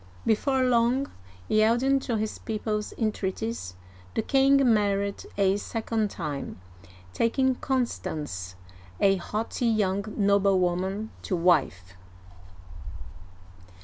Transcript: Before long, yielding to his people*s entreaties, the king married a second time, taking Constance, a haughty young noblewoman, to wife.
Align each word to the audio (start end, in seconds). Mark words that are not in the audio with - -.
Before 0.25 0.63
long, 0.63 1.11
yielding 1.47 1.99
to 1.99 2.17
his 2.17 2.39
people*s 2.39 2.91
entreaties, 2.97 3.75
the 4.15 4.23
king 4.23 4.57
married 4.73 5.27
a 5.37 5.57
second 5.57 6.09
time, 6.09 6.59
taking 7.13 7.53
Constance, 7.53 8.55
a 8.99 9.17
haughty 9.17 9.67
young 9.67 10.03
noblewoman, 10.17 11.11
to 11.21 11.35
wife. 11.35 11.93